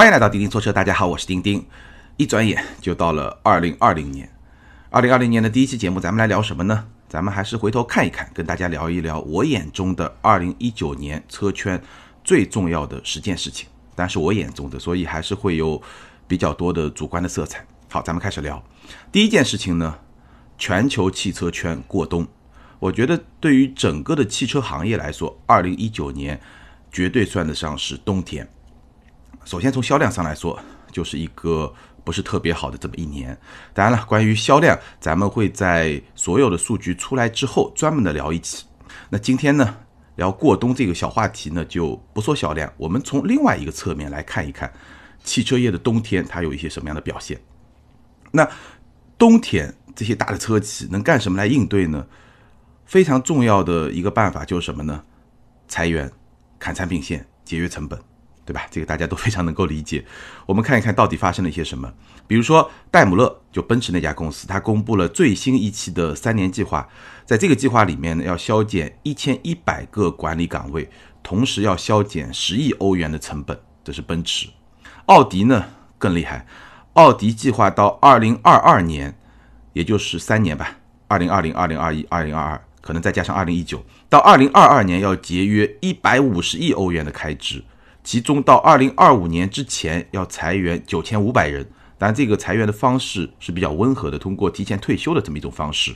[0.00, 1.62] 欢迎来到钉钉说车，大家好，我是钉钉。
[2.16, 4.32] 一转眼就到了二零二零年，
[4.88, 6.86] 二零二零年的第一期节目，咱们来聊什么呢？
[7.06, 11.78] 咱们还是回头看一看，跟大家聊一聊我眼中的二零一九年车圈
[12.24, 13.68] 最重要的十件事情。
[13.94, 15.78] 但是我眼中的，所以还是会有
[16.26, 17.62] 比较多的主观的色彩。
[17.90, 18.64] 好，咱们开始聊。
[19.12, 19.98] 第一件事情呢，
[20.56, 22.26] 全球汽车圈过冬。
[22.78, 26.40] 我觉得对于整个的汽车行业来说，二零一九年
[26.90, 28.48] 绝对算得上是冬天。
[29.50, 30.56] 首先从销量上来说，
[30.92, 31.74] 就是一个
[32.04, 33.36] 不是特别好的这么一年。
[33.74, 38.64] 当然了，关于销量，咱们会在所有的数据出来之后专门的聊一期。
[39.08, 39.76] 那今天呢，
[40.14, 44.72] 聊过冬这个小话题呢，就不说销量，我们从另外一个侧面来看一看
[45.24, 47.36] 汽车业的冬天它有一些什么样的表现。
[48.30, 48.48] 那
[49.18, 52.06] 冬天这些大的车企能干什么来应对呢？
[52.84, 55.02] 非常重要的一个办法就是什么呢？
[55.66, 56.08] 裁员、
[56.56, 58.00] 砍产品线、节约成本。
[58.44, 58.66] 对吧？
[58.70, 60.04] 这个大家都 非常能够理解。
[60.46, 61.92] 我们看一看到底发生了一些什么。
[62.26, 66.88] 比如说戴姆勒，就奔驰那家公司，它公布了最新一期的三年计划。
[67.24, 70.88] 在这个计划里面呢，要削减一千一百个管理岗位，
[71.22, 73.58] 同时要削减十亿欧元的成本。
[73.82, 74.48] 这是奔驰。
[75.06, 75.64] 奥迪呢
[75.98, 76.46] 更厉害，
[76.92, 79.16] 奥迪计划到二零二二年，
[79.72, 80.76] 也就是三年吧，
[81.08, 87.64] 二零二零、二零二一、二零二二，可能再加上二零一九，到二零二二年要节约一百五十亿欧元的开支。
[88.02, 91.66] 其中到二零二五年之前要裁员九千五百人，
[91.98, 95.94] 但这个裁员的方式是比较温和的，通过提前退休的这么一种方式。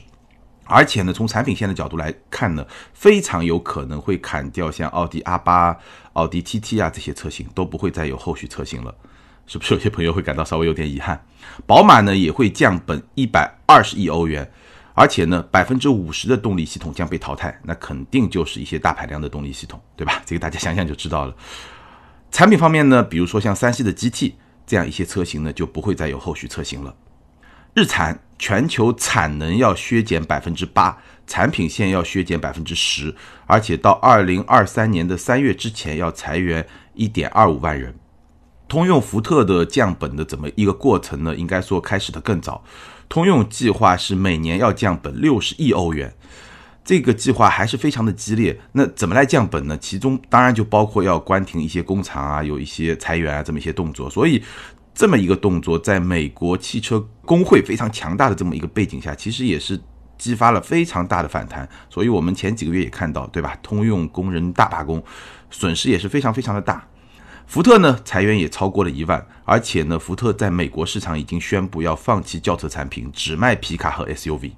[0.67, 5.77] 而且呢，从产品线的角度来看呢，非常有可能会砍掉像奥迪 R 八、
[6.13, 8.93] 奥迪 TT 啊这些车型，都不会再有后续车型了。
[9.45, 11.23] 是不是有些朋友会感到稍微有点遗憾？
[11.67, 14.51] 宝马呢也会降本一百二十亿欧元，
[14.95, 20.19] 而且呢百分之五十的动力系统将被淘汰，那肯定就是一些大排量的动力系统，对吧？
[20.25, 21.35] 这个大家想想就知道了。
[22.35, 24.33] 产品方面呢，比如说像三系的 GT
[24.67, 26.93] 这样一些车型呢，就不会再有后续车型了。
[27.73, 33.15] 日产全球产能要削减百分之八，产品线要削减百分之十，
[33.45, 37.95] 而且到二零二三年的三月之前要裁员一点二五万人。
[38.67, 41.33] 通用福特的降本的怎么一个过程呢？
[41.33, 42.65] 应该说开始的更早，
[43.07, 46.13] 通用计划是每年要降本六十亿欧元。
[46.85, 49.75] 这个计划还是非常的激烈，那怎么来降本呢？
[49.79, 54.07] 其中当然就包括要关停一些工厂啊，有一些裁员啊这么一些动作。
[54.07, 54.43] 所以
[54.93, 59.81] 这么一个动作，在美国汽车工会非常强大的这么一个背景下，其实也是
[60.15, 61.67] 激发了非常大的反弹。
[61.89, 63.57] 所以我们前几个月也看到，对吧？
[63.63, 65.03] 通用工人大罢工，
[65.49, 66.87] 损失也是非常非常的大。
[67.47, 74.51] 福特呢，裁员也超过了一万，而且呢，福特在美国市场已经宣布要放弃轿车产品，只卖皮卡和 SUV。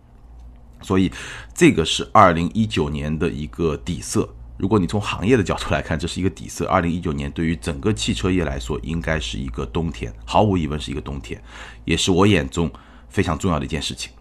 [0.81, 1.11] 所以，
[1.53, 4.27] 这个是二零一九年的一个底色。
[4.57, 6.65] 如果你从行业的角度来看，这是一个底色。
[6.65, 11.41] 二零一九年对于整个汽车业来说，应该是一个冬天，毫无疑问是一个冬天，
[11.85, 12.71] 也是我眼中
[13.07, 14.11] 非常重要的一件事情。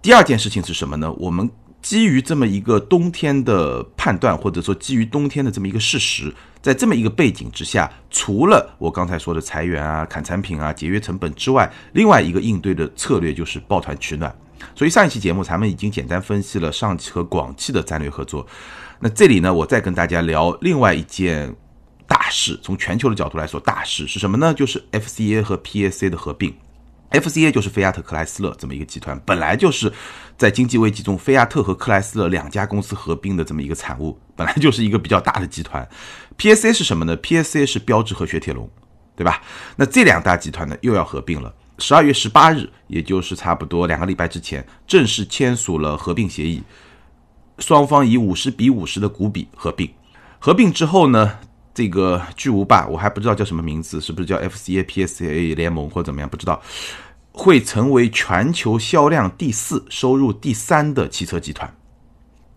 [0.00, 1.12] 第二件事情是什么呢？
[1.14, 1.50] 我们
[1.82, 14.34] 基于这么一个冬天的判断，或者说基于冬天的这么一个事实，在这么一个背景之下，除了我刚才说的裁员啊、砍产品啊、节约成本之外，另外一个应对的策略就是抱团取暖。
[14.74, 18.46] 所以上一期节目咱们已经简单分析了上汽和广汽的战略合作，
[19.00, 21.54] 那这里呢，我再跟大家聊另外一件
[22.06, 24.54] 大事，从全球的角度来说，大事是什么呢？
[24.54, 26.54] 就是 FCA 和 PSA 的合并。
[27.12, 29.90] FCA 就是菲亚特克莱斯勒这么一个集团，本来就是
[30.36, 35.88] 在经济危机中，菲亚特和克莱斯勒两家公司合并的这么一个产物，本来就是一个比较大的集团。
[36.36, 38.68] PSA 是什么呢？PSA 是标致和雪铁龙，
[39.14, 39.40] 对吧？
[39.76, 41.54] 那这两大集团呢，又要合并了。
[41.78, 46.62] 十二月十八日，也就是差不多两个礼拜之前，正式签署了合并协议，
[47.58, 49.90] 双方以五十比五十的股比合并。
[50.38, 51.38] 合并之后呢，
[51.74, 56.28] 这个巨无霸我还不知道叫什么名字，是不是叫 FCA PSA 联盟或怎么样？
[56.28, 56.62] 不知道，
[57.32, 61.74] 会成为全球销量第四、收入第三的汽车集团。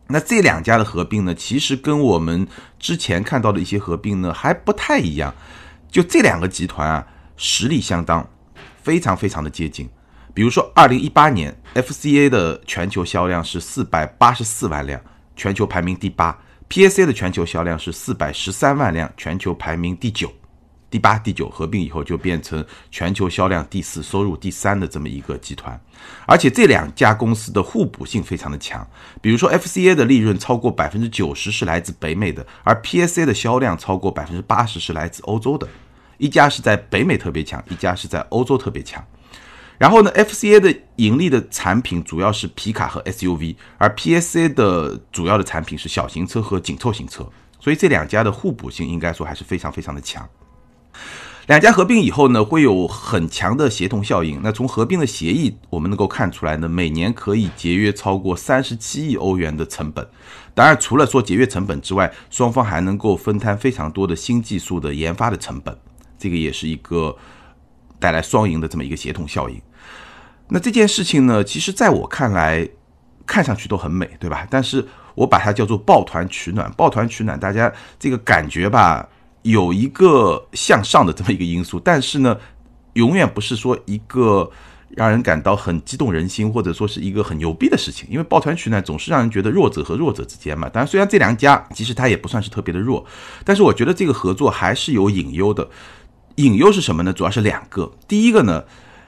[0.08, 2.48] 那这两家的合并呢，其实跟我们
[2.80, 5.34] 之前看到的一些合并呢还不太一样。
[5.92, 7.06] 就这两个集团啊，
[7.36, 8.28] 实力相当。
[8.82, 9.90] 非常非常的接近，
[10.34, 15.00] 比如说，二零一八年 FCA 的全球销量是四百八十四万辆，
[15.36, 16.38] 全球排名第八
[16.70, 20.32] ；PSA 的全球销量是四百十三万辆，全球排名第九。
[20.92, 25.80] 第八、第九合并以后就变成全球销量第四、收入第三的这么一个集团，
[26.26, 28.88] 而且这两家公司的互补性非常的强。
[29.22, 35.68] 比如说，FCA 的利润超过百分之九十是来自北美的，而 PSA 的销量超过百分之八十是来自欧洲的。
[36.20, 39.04] 一家是在北美特别强，一家是在欧洲特别强。
[39.80, 47.28] 然后呢，FCA 的盈利的产品主要是皮卡和 SUV，而 PSA 的主要的产品是小型车和紧凑型车。
[47.62, 50.28] 所以这两家的互补性应该说还是非常非常的强。
[51.48, 54.40] 两家合并以后呢，会有很强的协同效应。
[54.44, 60.08] 那从合并的协议，我们能够看出来呢，每年可以节约超过三十七亿欧元的成本。
[60.54, 65.76] 当然，除了说节约成本之外，双方还能够分摊非常多的新技术的研发的成本，
[66.20, 67.16] 这个也是一个
[67.98, 69.60] 带来双赢的这么一个协同效应。
[70.50, 72.68] 那这件事情呢，其实在我看来，
[73.26, 74.46] 看上去都很美，对吧？
[74.50, 74.86] 但是
[75.16, 76.72] 我把它叫做抱团取暖。
[76.76, 79.08] 抱团取暖，大家这个感觉吧。
[79.44, 82.38] 有一个向上的这么一个因素，但是呢，
[82.94, 84.52] 永远不是说一个
[84.90, 88.06] 让人感到很激动人心，或者说是一个很牛逼的事情。
[88.12, 90.68] 因为抱团取暖总是让人觉得弱者和弱者之间嘛。
[90.68, 93.06] 当然，虽然这两家其实它也不算是特别的弱，
[93.46, 95.70] 但是我觉得这个合作还是有隐忧的。
[96.40, 97.12] 隐忧是什么呢？
[97.12, 97.92] 主要是两个。
[98.08, 98.64] 第一个呢，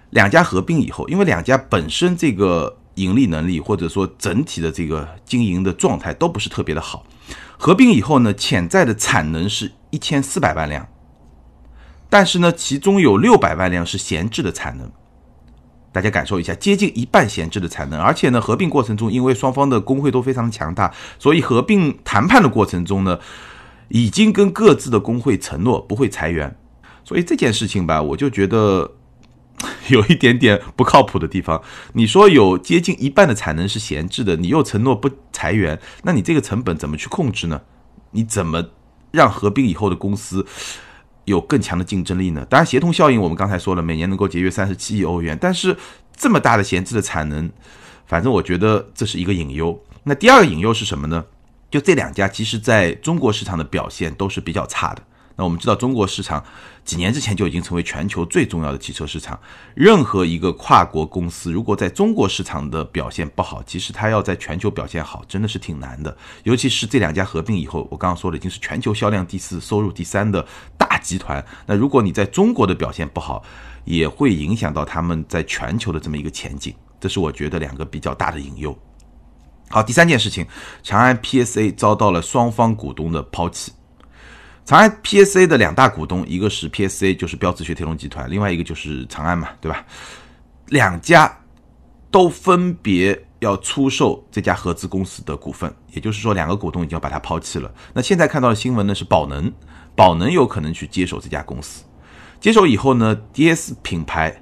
[0.09, 7.05] 两家合并以后，因为两家本身这个盈利能力或者说整体的这个经营的状态都不是特别的好。
[7.57, 10.85] 合并以后呢，潜在的产能是一千四百万辆，
[12.09, 14.91] 但是呢，其中有六百万辆是闲置的产能，
[15.93, 17.97] 大家感受一下，接近一半闲置的产能。
[17.97, 23.17] 而且呢，合并过程中，因为双方的工会都非常强大，所以合并谈判的过程中呢，
[23.87, 26.57] 已经跟各自的工会承诺不会裁员。
[27.03, 28.91] 所以这件事情吧，我就觉得。
[29.89, 31.61] 有一点点不靠谱的地方。
[31.93, 37.61] 你说有接近一半的产能是闲置的，你又承诺不裁员，那你这个成本怎么去控制呢？
[38.09, 38.69] 你怎么
[39.11, 40.43] 让合并以后的公司
[41.25, 42.43] 有更强的竞争力呢？
[42.49, 45.77] 当然，协同效应我们刚才说了，每年能够节约三十七亿欧元，但是
[46.15, 47.47] 这么大的闲置的产能，
[48.07, 49.79] 反正我觉得这是一个隐忧。
[50.05, 51.23] 那第二个隐忧是什么呢？
[51.69, 55.03] 就这两家其实在中国市场的表现都是比较差的。
[55.41, 56.43] 那我们知道，中国市场
[56.85, 59.39] 几年之前就已经成为全球最重要的汽车市场。
[59.73, 66.15] 任何一个跨国公司，如果在中国市场的表现不好，其实它要在全球表现好，真的是挺难的。
[66.43, 70.45] 尤其是这两家合并以后，我刚刚说的已经是全球销量第四、收入第三的
[70.77, 71.43] 大集团。
[71.65, 73.43] 那如果你在中国的表现不好，
[73.83, 76.71] 也会影响到他们在全球的这么一个前景。
[76.99, 78.77] 这是我觉得两个比较大的隐忧。
[79.69, 80.45] 好，第三件事情，
[80.83, 83.71] 长安 PSA 遭到了双方股东的抛弃。
[84.63, 89.85] 长安 PSA 的两大股东，一个是 PSA，就是标致雪铁龙集团，另外一个就是长安嘛，对吧？
[90.67, 91.39] 两家
[92.09, 97.69] 都分别要出售这家合资公司的股份，也就是说，两个股东已经要把它抛弃了。
[97.93, 99.51] 那现在看到的新闻呢，是宝能，
[99.95, 101.83] 宝能有可能去接手这家公司。
[102.39, 104.41] 接手以后呢，DS 品牌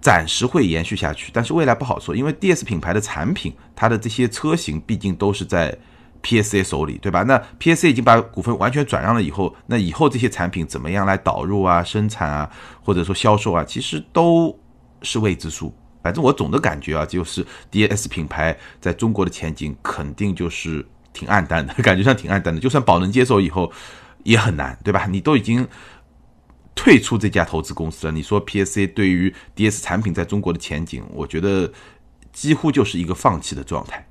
[0.00, 5.76] 暂时会延续下去，但是未来不好说，因为 DS 品牌的产品，它的这些车型毕竟都是在。
[6.24, 7.22] PSA 手里，对吧？
[7.24, 12.50] 那 PSA 已经把股份完全转让了以后，那以后这些产品怎么样来导入啊、生产啊，
[12.82, 14.58] 或者说销售啊，其实都
[15.02, 15.72] 是未知数。
[16.02, 22.60] 反正我总的感觉啊，就是 DS 品牌在中国的前景肯定就是挺暗淡的， 感觉上挺暗淡的。
[22.60, 23.70] 就算宝能接手以后，
[24.22, 25.06] 也很难，对吧？
[25.06, 25.66] 你都已经
[26.74, 31.70] 退出这家投资公司了，你说 PSA 对于 DS 产品在中国的前景，我觉得
[32.32, 34.06] 几乎就是一个放弃的状态。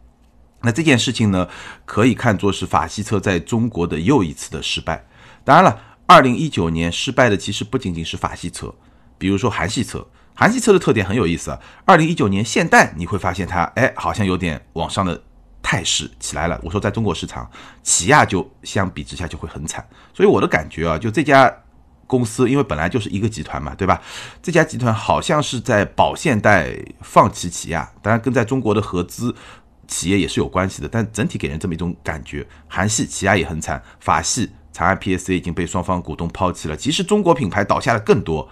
[0.63, 1.48] 那这件事情呢，
[1.86, 5.06] 可以看作是法系车在中国的又一次的失败。
[5.44, 8.74] 当然了，二零一九年失败的其实不仅仅是法系车，
[9.18, 10.07] 比如说韩系车。
[10.36, 11.60] 韩系车的特点很有意思啊。
[11.86, 15.21] 二零一九年现代你会发现它，哎，好像有点往上的
[15.62, 16.60] 态势起来了。
[16.63, 17.48] 我说在中国市场，
[17.83, 19.88] 起亚就相比之下就会很惨。
[20.12, 21.56] 所以我的感觉啊，就这家
[22.07, 24.01] 公司，因为本来就是一个集团嘛，对吧？
[24.42, 29.35] 这家集团好像是在保现代放弃起亚，当然跟在中国的合资。
[29.94, 36.76] 企业也是有关系的，但整体给人这么一种感觉，韩系起亚也很惨，法系长安 PSA 已经被双方股东抛弃了。
[36.76, 38.50] 其实中国品牌倒下的更多，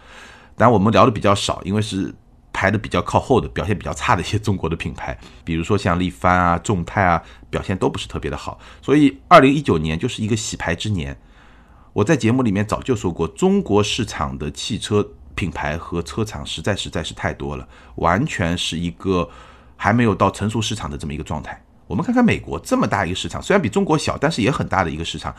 [0.55, 2.13] 但我们聊的比较少，因为是
[2.53, 7.19] 排的比较靠后的，表现比较差的一些中国的品牌，比如说像力帆啊、众泰啊，
[7.49, 8.59] 表现都不是特别的好。
[8.79, 11.17] 所以二零一九年就是一个洗牌之年。
[11.93, 19.27] 我在节目里面早就说过，中国市场的汽车品牌和车厂实在实在是太多了，完全是一个。
[19.81, 21.59] 还没有到成熟市场的这么一个状态。
[21.87, 25.35] 我们看看美国这么大一个市场，虽然比中国小，但是也很大的一个市场。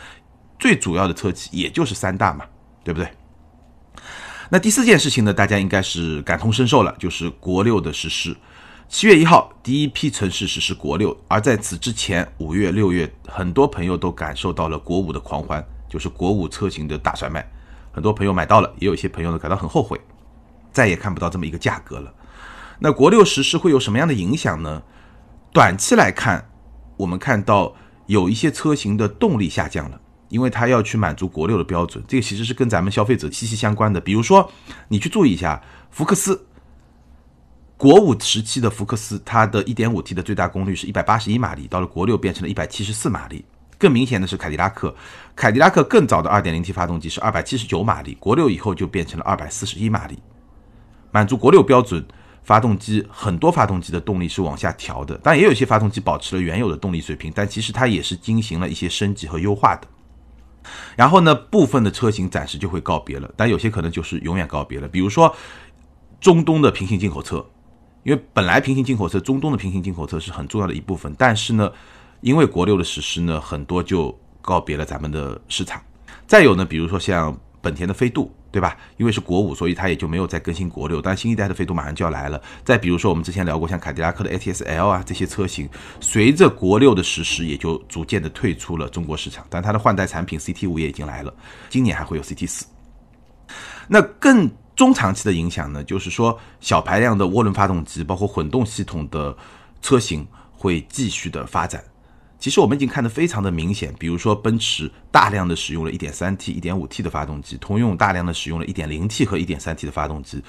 [0.58, 2.44] 最主要的车企也就是三大嘛，
[2.82, 3.08] 对不对？
[4.50, 8.36] 那第四件事情呢，大家应该是感同身受了，就是国六的实施。
[8.88, 17.48] 七月一号，第一批城市实施国六，而在此之前，五月、六月，很多朋友都感受到了国五的狂欢，就是国五车型的大甩卖。
[17.92, 20.00] 很多朋友买到了，也有一些朋友呢感到很后悔，
[20.72, 22.12] 再也看不到这么一个价格了。
[22.84, 24.82] 那国六实施会有什么样的影响呢？
[25.52, 26.50] 短期来看，
[26.96, 34.00] 我们看到有一些车型的动力下降了，因为它要去满足国六的标准，这个其实是跟咱们消费者息息相关的。
[34.00, 34.50] 比如说，
[34.88, 35.62] 你去注意一下
[35.92, 36.44] 福克斯，
[37.76, 43.44] 国五时期的福克斯，它的 1.5T 的最大功率是一百八十一马力，到了国六变成了一百七十四马力。
[43.78, 44.92] 更明显的是凯迪拉克，
[45.36, 50.18] 凯迪拉克更早的 2.0T 发动机是279马力，国六以后就变成了241马力，
[51.12, 52.04] 满足国六标准。
[52.44, 59.86] 发动机很多发动机的动力是往下调的，但也有些发动机保持了原有的动力水平，但其实它也是进行了一些升级和优化的。
[60.96, 64.88] 然后呢，部分的车型暂时就会告别了，但有些可能就是永远告别了。
[64.88, 65.34] 比如说
[66.20, 67.44] 中东的平行进口车，
[68.02, 71.70] 因为本来平行进口车，中东的平行进口车是很重要的一部分，但是呢，
[72.20, 75.80] 因为国六的实施呢，很多就告别了咱们的市场。
[76.26, 78.32] 再有呢，比如说像本田的飞度。
[78.52, 78.76] 对吧？
[78.98, 81.00] 因为是国五，所以它也就没有再更新国六。
[81.00, 82.40] 但新一代的飞度马上就要来了。
[82.62, 85.66] 再比如说，我们之前聊过像凯迪拉克的 ATS L 啊这些车型，
[86.00, 89.46] 随着国六的实施，也就逐渐的退出了中国市场。
[89.48, 91.34] 但它的换代产品 CT 五也已经来了，
[91.70, 92.66] 今年还会有 CT 四。
[93.88, 99.34] 那更中长期的影响呢，就是说小排量的涡轮发动机，包括混动系统的
[99.80, 101.82] 车型会继续的发展。
[102.42, 110.42] 其实我们已经看得非常的明显，比如说奔驰大量的使用了 1.3T、1.5T 的发动机，通用大量的使用了 1.0T 和 1.3T 的发动机，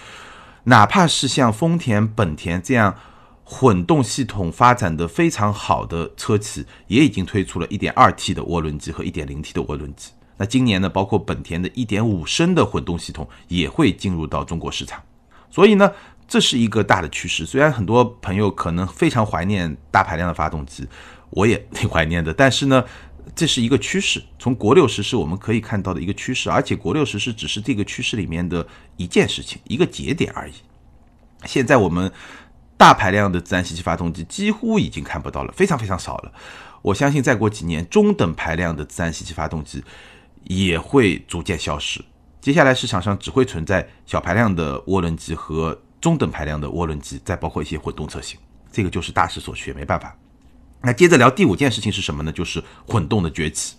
[0.64, 2.96] 哪怕是像丰田、本田这样
[3.44, 10.14] 混动系统发展的非常好的车企，也已经推出了 1.2T 的涡轮机和 1.0T 的涡轮机。
[10.38, 15.00] 那今年呢，包括本田的1.5升的混动系统也会进入到中国市场，
[15.52, 15.92] 所以呢，
[16.28, 17.46] 这是一个大的趋势。
[17.46, 20.88] 虽然很多朋友可能非常怀念大排量的发动机。
[21.36, 22.84] 我也挺怀念的，但是呢，
[23.36, 24.22] 这是一个趋势。
[24.38, 28.66] 从国六实施我们可以看到的一个趋势，而且国六实施只是这个趋势里面的
[28.98, 30.54] 一件事情，一个节点而已。
[31.46, 32.12] 现在我们
[32.78, 36.32] 大排量的自然吸气发动机几乎已经看不到了，非常非常少了。
[36.84, 39.84] 我相信再过几年，中等排量的自然吸气发动机
[40.44, 42.04] 也会逐渐消失。
[42.42, 48.38] 接下来市场上只会存在小排量的涡轮机和中等排量的涡轮机，再包括一些混动车型。
[48.72, 50.16] 这个就是大势所趋，没办法。
[50.86, 52.32] 那接着聊第五件事情是什么呢？
[52.32, 53.76] 就是混动的崛起，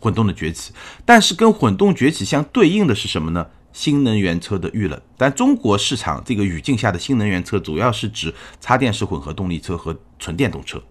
[0.00, 0.72] 混动的崛起。
[1.04, 3.46] 但是跟混动崛起相对应的是什么呢？
[3.70, 4.98] 新能源车的遇冷。
[5.18, 10.82] 但中国市场这个语境下的新能源车，主要是指插电式混合动力车和纯电动车。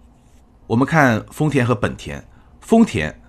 [0.68, 2.24] 我们看丰田和本田，
[2.60, 3.20] 丰田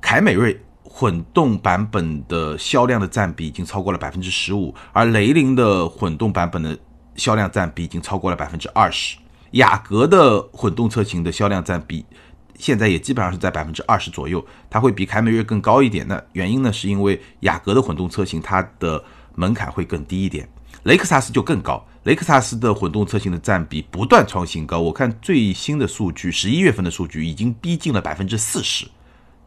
[0.00, 6.78] 凯美瑞混动版本的销量的占比已经超过了百分之十五，而雷凌的混动版本的
[7.16, 9.18] 销量占比已经超过了百分之二十。
[9.54, 12.04] 雅阁的混动车型的销量占比，
[12.58, 16.06] 现在也基本上是在百分之二十左右，它会比凯美瑞更高一点。
[16.08, 19.02] 那原因呢，是因为雅阁的混动车型它的
[19.36, 20.48] 门槛会更低一点，
[20.82, 21.84] 雷克萨斯就更高。
[22.02, 28.84] 雷克萨斯的混动车型的占比不断创新高，我看最新的数据，十一月份的数据已经逼近了百分之四十。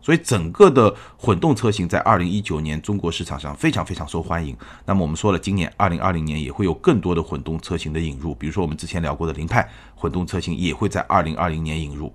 [0.07, 4.55] 所以整个的混动车型在二零一九年中国市场上非常非常受欢迎。
[4.85, 12.13] 那么我们说了，今年二零二零年也会有更多的混动车型的引入，比如说我们之前聊过的凌派混动车型也会在二零二零年引入。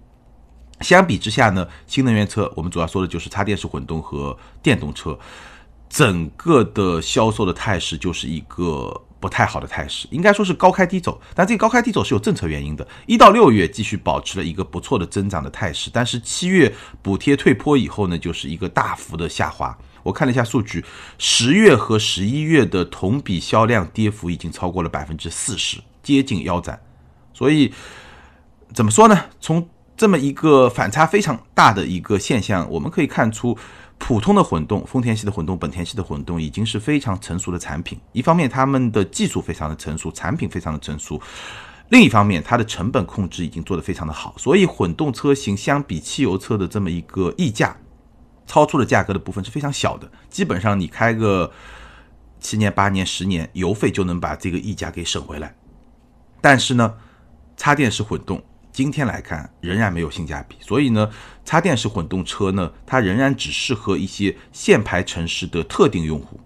[0.81, 5.19] 相比之下呢，新能源车我们主要说的就是插电式混动和电动车，
[5.91, 9.03] 整个的销售的态势就是一个。
[9.23, 12.85] 不太好的态势，应该说是高开低走，但这个高开低走是有政策原因的。
[13.07, 19.79] 一到六月继续保持了一个不错的增长的态势，但是七月补贴退坡以后呢，就是一个大幅的下滑。
[20.03, 20.85] 我看了一下数据，
[21.19, 26.77] 十月和十一月的同比销量跌幅已经超过了百分之四十，接近腰斩。
[27.33, 27.73] 所以
[28.75, 29.27] 怎么说呢？
[29.41, 33.57] 从这么一个反差非常大的一个现象，我们可以看出。
[34.05, 37.97] 普通的混动，丰田系的混动，本田系的混动已经是非常成熟的产品。
[38.11, 41.17] 一方面，他们的技术非常的成熟，产品非常的成熟；
[41.89, 44.35] 另一方面，它的成本控制已经做得非常的好。
[44.37, 47.77] 所以，混动车型相比汽油车的这么一个溢价，
[48.45, 50.11] 超出的价格的部分是非常小的。
[50.29, 51.53] 基本上，你开个
[52.41, 55.55] 七年、八年、十年，油费就能把这个溢价给省回来。
[56.41, 56.95] 但是呢，
[57.57, 58.43] 插电式混动。
[58.73, 61.11] 今天来看，仍然没有性价比，所以呢，
[61.45, 66.41] 插电式混动车呢，它仍然只适合一些限牌城市的特定用户。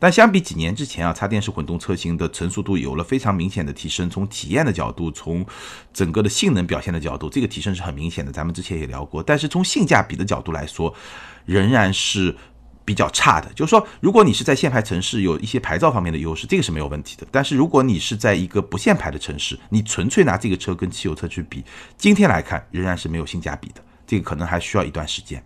[0.00, 4.10] 但相比几年之前啊，插电式混动车型的成熟度有了非常明显的提升。
[4.10, 5.46] 从体验的角度，从
[5.92, 8.30] 整个的性能表现的角度，这个提升是很明显的。
[8.32, 10.94] 咱们之前也聊过，但是从性价比的角度来说，
[11.44, 12.36] 仍然是。
[12.88, 17.26] 比较差的，就是说，如果你是在限牌城市有一些牌照方面的优势，这个是没有问题的。
[17.30, 21.62] 但是如果你是在一个不限牌的城市，你纯粹拿这个车跟汽油车去比，
[21.98, 23.84] 今天来看仍然是没有性价比的。
[24.06, 25.44] 这个可能还需要一段时间。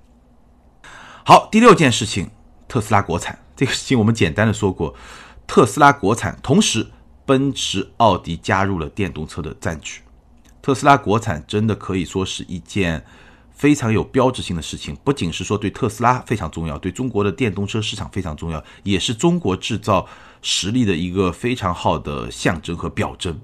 [1.25, 2.31] 好，第六件事情，
[2.69, 4.95] 特斯拉国产这个事情我们简单的说过，
[5.49, 6.87] 特斯拉国产，同时
[7.27, 10.03] 奔驰、奥迪加入了电动车的战局，
[10.63, 13.05] 特斯拉国产真的可以说是一件。
[13.55, 20.07] 非常有标志性的事情，不仅是说对特斯拉非常重要，对中国的电动车市场非常重要，也是中国制造
[20.41, 23.41] 实力的一个非常好的象征和表征。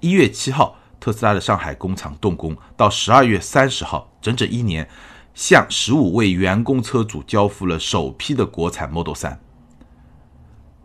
[0.00, 4.88] 一月七号，特斯拉的上海工厂动工，到十二月三十号，整整一年，
[5.34, 9.36] 向十五位员工车主交付了首批的国产 Model 3，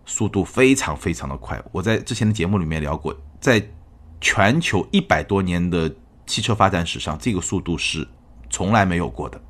[0.05, 1.59] 速度非常非常的快。
[1.71, 3.67] 我在之前的节目里面聊过，在
[4.21, 5.91] 全球一百多年的
[6.25, 8.07] 汽车发展史上，这个速度是
[8.49, 9.41] 从来没有过的。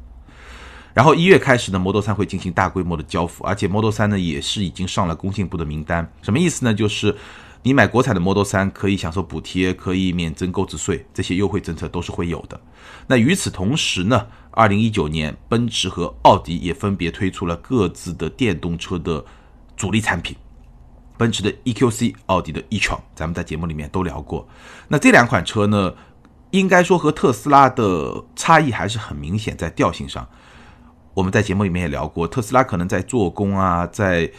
[0.94, 6.12] 然后一月开始呢，Model 3会进行大规模的交付，而且 Model 3呢也是已经上了工信部的名单。
[6.24, 6.74] 什么意思呢？
[6.74, 7.16] 就是
[7.62, 12.60] 你买国产的 Model 3可以享受补贴，可以免征购置税，这些优惠政策都是会有的。
[13.06, 19.24] 那与此同时呢，二零一九年，奔驰和奥迪也分别推出了各自的电动车的
[19.76, 20.36] 主力产品，
[21.16, 24.48] 奔驰的 EQC，奥迪的 e-tron，咱们在节目里面都聊过。
[24.88, 25.94] 那这两款车呢，
[26.52, 30.28] 应该说和特斯拉的差异还是很明显，在调性上。
[31.14, 34.32] 我们在节目里面也聊过，特斯拉可能在做工啊，在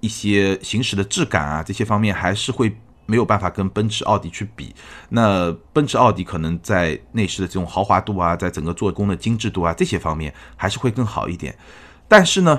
[0.00, 4.74] 一些行驶的质感啊这些方面，还是会没有办法跟奔驰、奥迪去比。
[5.10, 11.54] 那奔驰、奥迪可能在内饰的这种豪华度啊，在整个做工的精致度啊这些方面，还是会更好一点。
[12.08, 12.58] 但是呢，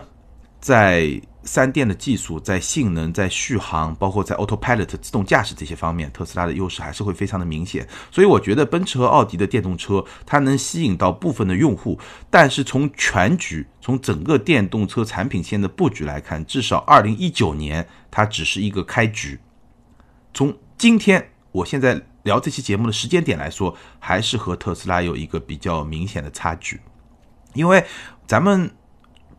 [0.59, 7.88] 在三电的技术、在性能、在续航，包括在 Autopilot 自动驾驶这些方面，特斯拉的优势还是会非常的明显。
[8.12, 19.39] 所以我觉得奔驰和奥迪的电动车，它能吸引到部分的用户，但是从全局、从整个电动车产品线的布局来看，至少二零一九年它只是一个开局。
[20.33, 26.79] 从今天我现在聊这期节目的时间点来说，还是和特斯拉有一个比较明显的差距，
[27.53, 27.83] 因为
[28.27, 28.69] 咱们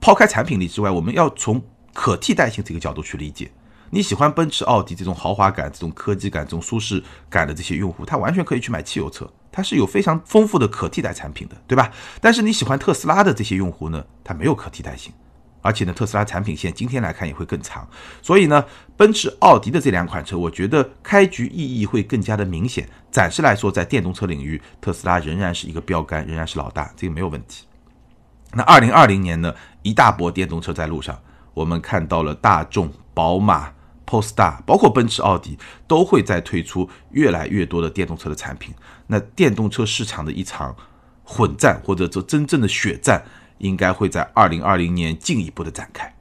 [0.01, 3.51] 抛开产品力之外，我们要从可替代性这个角度去理解，
[3.91, 11.93] 你喜欢奔驰、奥迪这种豪华感、这种科技感、这种舒适感的这些用户，他完全可以去买汽油车，它是有非常丰富的可替代产品的，对吧？
[12.21, 15.13] 但是你喜欢特斯拉的这些用户呢，它没有可替代性，
[15.61, 17.87] 而且呢，特斯拉产品线今天来看也会更长，
[18.23, 18.65] 所以呢，
[18.97, 22.89] 奔驰、奥迪的这两款车，我觉得开局意义会更加的明显。
[23.11, 27.67] 暂时来说，在电动车领域，特斯拉仍然是一个标杆，仍然是老大，这个没有问题。
[28.55, 31.19] 那二零二零年呢，一大波电动车在路上。
[31.55, 33.73] 我们看到了大众、宝马、
[34.07, 38.75] Polestar，包括奔驰、奥迪，都会在推出越来越多的电动车的产品。
[39.07, 40.75] 那电动车市场的一场
[41.23, 43.25] 混战，或者说真正的血战，
[43.59, 46.15] 应该会在二零二零年进一步的展开。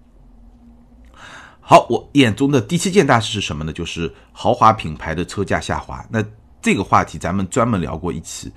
[1.60, 3.72] 好，我眼中的第七件大事是什么呢？
[3.72, 6.06] 就是豪华品牌的车价下滑。
[6.10, 6.24] 那
[6.62, 8.52] 这个话题咱们专门聊过一期。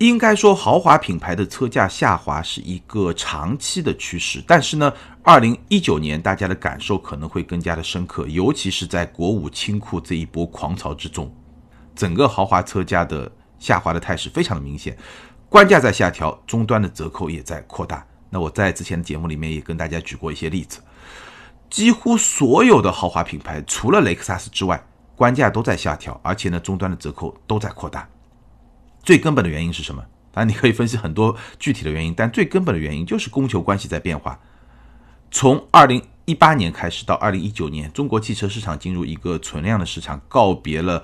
[0.00, 4.42] 应该说，豪华品牌的车价下滑是一个长期的趋势。
[4.46, 4.90] 但是呢，
[5.22, 11.30] 二零一九年大家的感受可能会更加的深刻，尤其是在国五清库这一波狂潮之中，
[11.94, 14.96] 整个豪华车价的下滑的态势非常的明显，
[15.50, 18.02] 官价在下调，终端的折扣也在扩大。
[18.30, 20.80] 那我在之前的节目里面也跟大家举过一些例子，
[21.68, 24.82] 几乎所有的豪华品牌，除了雷克萨斯之外，
[25.14, 28.08] 官价都在下调，而且呢，终端的折扣都在扩大。
[29.02, 30.02] 最根本的原因是什么？
[30.32, 34.38] 当然你可以分析很多具体的原因，但 最根本的原因就是供求关系在变化。
[35.30, 41.02] 从二零一八年开始到二零一九年，中国汽车市场进入一个存量的市场，告别了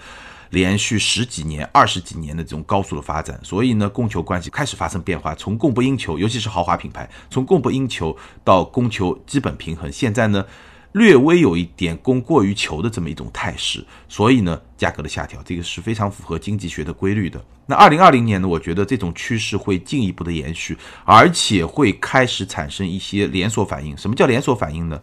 [0.50, 10.44] 连续十几年、二十几年的这种高速的发展，所以呢，供求关系开始发生变化，从供不应求，尤其是豪华品牌，从供不应求到供求基本平衡，现在呢。
[10.92, 17.38] 略微有一点供过于求的这么一种态势，所以呢，价格的下调，这个是非常符合经济学的规律的。
[17.66, 23.96] 那二零二零年呢，我觉得这种趋势会进一步的延续，而且会开始产生一些连锁反应。
[23.96, 25.00] 什么叫连锁反应呢？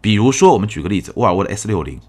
[0.00, 2.00] 比如说，我们举个例子，沃尔沃的 S 六零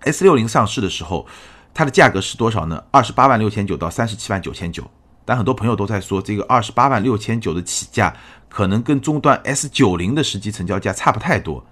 [0.00, 1.26] ，S 六零上市的时候，
[1.74, 2.82] 它的价格是多少呢？
[2.90, 4.88] 二十八万六千九到三十七万九千九。
[5.24, 8.16] 但很多朋友都在说，这个二十八万六千九的起价，
[8.48, 11.66] 可能跟终端 S 九零的实际成交价差不太多。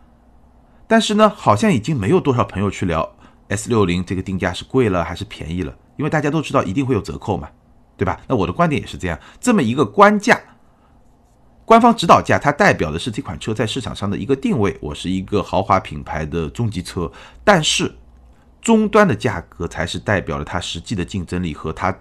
[0.87, 3.17] 但是呢，好像已经没有多少朋友去聊
[3.49, 7.49] S 六零这个定价是贵了还是便宜了，因为大家都知道一定会有折扣嘛，
[7.97, 8.21] 对吧？
[8.29, 10.41] 那我的观点也是这样，这么一个官价，
[11.65, 17.11] 官方指导价，它代表的是这款车在市场上的一个定位，我是一个豪华品牌的中级车，
[17.43, 17.97] 但是
[18.61, 21.97] 终端的价格才是代表了它实际的竞争力和它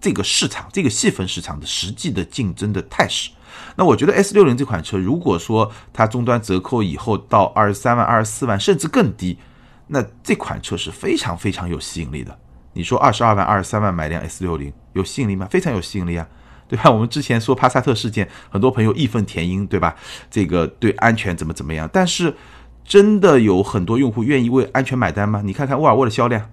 [0.00, 3.30] 这个市场这个细分市场的实际的竞争的态势。
[3.76, 9.38] 那我觉得 S 六零这款车，如果说它终端折扣以后到二十三万、二十四万，甚至更低，
[9.88, 12.38] 那这款车是非常非常有吸引力的。
[12.72, 15.48] 你说二十二万、二十三万买辆 S 六零有吸引力吗？
[15.50, 16.26] 非常有吸引力啊，
[16.68, 16.90] 对吧？
[16.92, 19.96] 我们之前说帕萨特事件，很多朋友义愤填膺，对吧？
[20.30, 21.88] 这个对安全怎么怎么样？
[21.92, 22.36] 但是
[22.84, 25.42] 真的有很多用户愿意为安全买单吗？
[25.44, 26.50] 你看看沃尔沃的销量，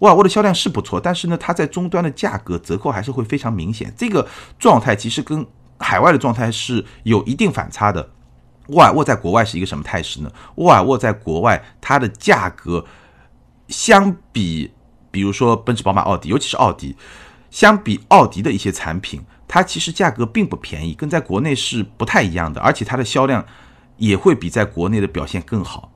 [0.00, 3.92] 沃尔沃的销量是不错，但是呢，它在终端的价格折扣还是会非常明显。
[3.96, 4.26] 这个
[4.58, 5.46] 状态其实跟
[5.78, 8.10] 海外的状态是有一定反差的。
[8.68, 10.32] 沃尔沃在国外是一个什么态势呢？
[10.56, 12.84] 沃尔沃在国外，它的价格
[13.68, 14.72] 相比，
[15.14, 16.96] 比如说奔驰、宝马、奥迪，尤其是奥迪，
[17.48, 23.46] 相比奥迪的一些产品，它其实价格并不便宜，跟在国内是不太一样的，而且它的销量
[23.96, 25.92] 也会比在国内的表现更好。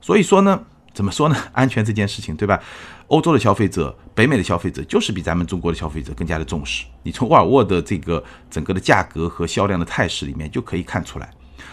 [0.00, 0.62] 所以说呢，
[0.94, 1.36] 怎么说呢？
[1.52, 2.62] 安全这件事情，对吧？
[3.08, 6.84] 欧洲的消费者、北美的消费者就是比咱们中国的消费者更加的重视。
[7.02, 11.28] 你从沃尔沃的这个整个的价格和销量的态势里面就可以看出来。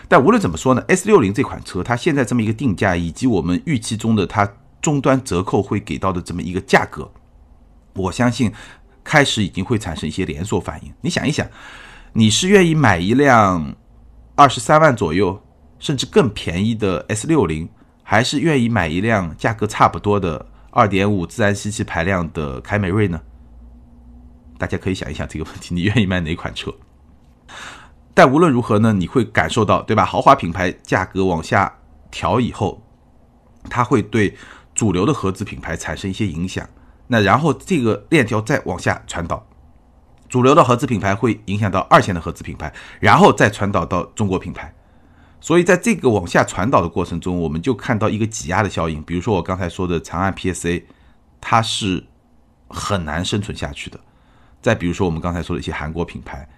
[0.07, 4.51] 但无论怎么说呢，S 六零这款车它现在这么一个定价，以及我们预期中的它
[4.85, 7.11] 终端折扣会给到的这么一个价格，
[7.95, 8.53] 我相信
[9.03, 10.93] 开始已经会产生一些连锁反应。
[11.01, 11.47] 你想一想，
[12.13, 13.75] 你是愿意买一辆
[14.35, 15.41] 二十三万左右，
[15.79, 17.67] 甚至更便宜的 S 六零，
[18.03, 20.45] 还是愿意买一辆价格差不多的？
[20.69, 23.19] 二点五自然吸气排量的凯美瑞呢？
[24.59, 26.71] 大家可以想一想这个问题， 你愿意买哪款车？
[28.13, 30.05] 但无论如何呢，你会感受到，对吧？
[30.05, 31.73] 豪华品牌价格往下
[32.11, 32.81] 调以后，
[33.69, 34.35] 它会对
[34.75, 36.69] 主流的合资品牌产生一些影响。
[37.07, 39.47] 那然后这个链条再往下传导，
[40.27, 44.73] 主流的合资品牌会影响到二线的合资品牌，然后再传导到中国品牌。
[45.39, 49.03] 所以在这个往下传导的过程中，我们就看到一个挤压的效应。
[49.03, 50.83] 比如说我刚才说的长安 PSA，
[51.39, 52.03] 它是
[52.67, 53.99] 很难生存下去的。
[54.63, 56.49] 再比如说我们刚才说的一些韩国品牌，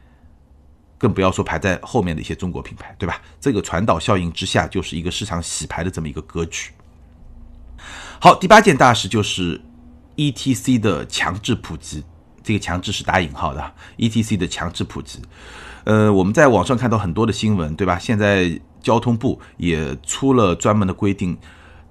[0.98, 3.22] 更不要说排在后面的一些中国品牌，对吧？
[3.42, 6.72] 这个传导效应之下，就是一个市场洗牌的这么一个格局。
[8.20, 9.60] 好，第八件大事就是
[10.16, 12.04] ETC 的强制普及，
[12.44, 15.20] 这个强制是打引号的，ETC 的强制普及。
[15.84, 17.98] 呃，我们在网上看到很多的新闻，对吧？
[18.00, 18.60] 现在。
[18.80, 21.38] 交通部也出了专门的规定，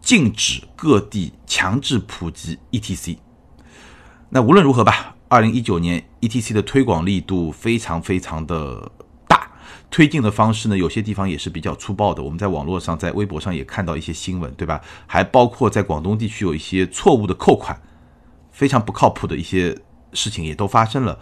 [0.01, 3.19] 禁止各地强制普及 ETC。
[4.31, 8.91] 那无论如何吧，二零一九年 ETC 的推广力度非常非常的，
[9.97, 12.23] 推进的方式呢，有些地方也是比较粗暴的。
[12.23, 14.79] 我们在网络上、在微博上也看到一些新闻，对吧？
[15.07, 17.81] 还包括在广东地区有一些错误的扣款，
[18.51, 19.75] 非常不靠谱的一些
[20.13, 21.19] 事情也都发生了，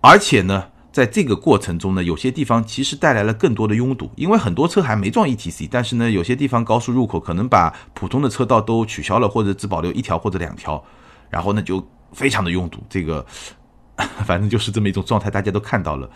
[0.00, 0.68] 而且呢。
[0.90, 10.80] 在这个过程中呢，有些地方其实带来了更多的拥堵，因为很多车还没装 ETC，但是呢，有些地方高速入口可能把普通的车道都取消了，或者只保留一条或者两条，
[11.28, 12.78] 然后呢就非常的拥堵。
[12.88, 13.26] 这个
[14.24, 16.08] 反正就是这么一种状态，大家都看到了。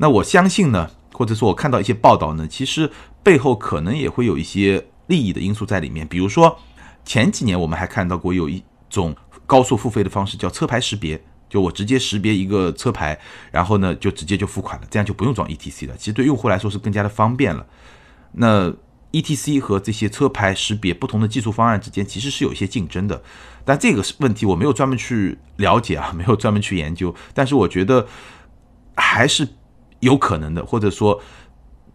[0.00, 2.90] 那我相信呢，或者说我看到一些报道呢，其实
[3.22, 6.08] 背后可能也会有一些利益的因素在里面。
[6.08, 6.58] 比如说
[7.04, 11.22] 前几年我们还看到过有一种高速付费的方式，叫车牌识别。
[11.50, 13.18] 就我直接识别一个车牌，
[13.50, 15.94] 然后呢就直接就付款了，这样就不用装 ETC 了。
[15.98, 17.66] 其实对用户来说是更加的方便了。
[18.32, 18.72] 那
[19.10, 23.20] ETC 和这些车牌识别不同的技术方案之间其实是有一些竞争的，
[23.64, 27.12] 但这个问题我没有专门去了解啊，没有专门去研究。
[27.34, 28.06] 但是我觉得
[28.94, 29.48] 还是
[30.00, 31.22] 有可能的，或者说。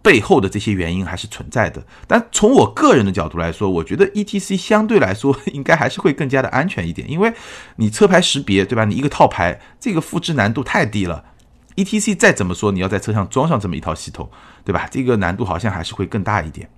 [0.01, 7.33] 背后的这些原因还是存在的，但从我个人的角度来说，我觉得 E T C 相对来说应该还是会更加的安全一点，因为
[7.77, 8.85] 你车牌识别，对吧？
[8.85, 11.25] 你一个套牌，这个复制难度太低了。
[11.73, 14.29] E T C 再怎么说，你要在车上装上这么一套系统，
[14.63, 14.87] 对吧？
[14.91, 16.69] 这个难度好像还是会更大一点。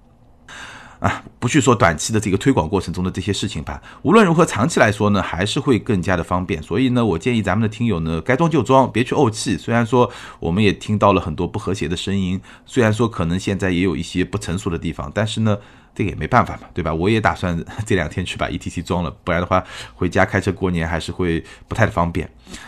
[1.00, 3.80] 啊，不去说短期的这个推广过程中的这些事情吧。
[4.02, 6.62] 无论如何，长期来说呢，还是会更加的方便。
[6.64, 9.56] 所以呢，我建议咱们的听友呢，该装就装，别去怄气。
[9.56, 15.56] 虽然说我们也听到了很多不和谐的声音，虽然说可能现在也有一些不成熟的地方，但是呢，
[15.94, 16.92] 这个也没办法嘛，对吧？
[16.92, 22.28] 我也打算这两天去把 E T C 装了，不然的话回家开车过年还是会不太方便。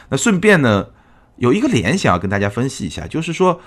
[0.09, 0.85] 那顺便呢，
[1.37, 3.59] 有一个联想要跟大家分析一下，就是说。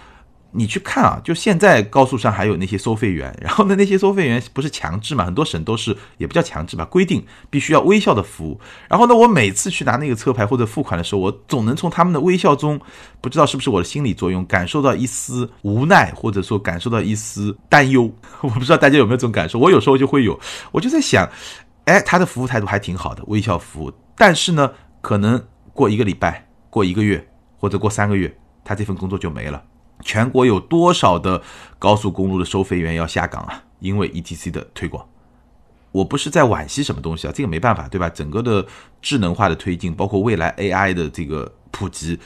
[0.54, 5.24] 你去看啊，就现在高速上还有那些收费员， 然后呢，那些收费员不是强制嘛？
[5.24, 8.60] 很多省都是，也不叫强制吧，规定必须要微笑的服务。
[8.86, 12.78] 然后呢，我每次去拿那个车牌或者付款的时候，我总能从他们的微笑中，
[13.20, 18.12] 不知道是不是我的心理作用，感受到一丝无奈，或者说感受到一丝担忧。
[18.42, 20.38] 我不知道大家有没有这种感受，我有时候就会有，
[20.70, 21.26] 我就在想，
[21.86, 23.92] 哎，他的服务态度还挺好的，微笑服务。
[24.16, 29.62] 但是呢，可能过一个礼拜、过一个月或者过三个月，他这份工作就没了。
[30.02, 31.42] 全国有多少的
[31.78, 33.64] 高速公路的收费员要下岗啊？
[33.80, 35.04] 因为 ETC 的推广，
[35.90, 38.08] 我不是在惋惜什么东西啊，这个没办法，对吧？
[38.08, 38.64] 整个的
[39.00, 42.18] 智能化的推进，包括未来 AI 的这个普及，